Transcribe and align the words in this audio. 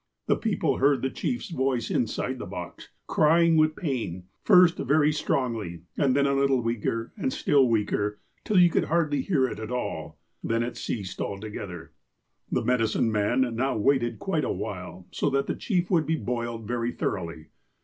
The 0.25 0.35
people 0.35 0.77
heard 0.77 1.03
the 1.03 1.11
chief's 1.11 1.49
voice 1.51 1.91
inside 1.91 2.39
the 2.39 2.47
box, 2.47 2.89
crying 3.05 3.55
with 3.55 3.75
pain, 3.75 4.23
first 4.43 4.79
very 4.79 5.11
strongly, 5.11 5.83
and 5.95 6.15
then 6.15 6.25
a 6.25 6.33
little 6.33 6.59
weaker, 6.59 7.13
and 7.17 7.31
still 7.31 7.69
weaker, 7.69 8.17
till 8.43 8.57
you 8.57 8.71
could 8.71 8.85
hardly 8.85 9.21
hear 9.21 9.45
it 9.47 9.59
at 9.59 9.69
all. 9.69 10.17
Then 10.43 10.63
it 10.63 10.75
ceased 10.75 11.21
altogether. 11.21 11.91
The 12.51 12.65
medicine 12.65 13.11
man 13.11 13.41
now 13.55 13.77
waited 13.77 14.17
quite 14.17 14.43
a 14.43 14.49
while, 14.51 15.05
so 15.11 15.29
that 15.29 15.45
the 15.45 15.53
chief 15.53 15.91
would 15.91 16.07
be 16.07 16.15
boiled 16.15 16.67
very 16.67 16.91
thoroughly. 16.91 17.49